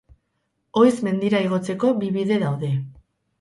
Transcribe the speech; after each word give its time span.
Oiz 0.83 0.95
mendira 1.07 1.41
igotzeko 1.49 1.93
bi 2.01 2.11
bide 2.17 2.41
daude. 2.47 2.73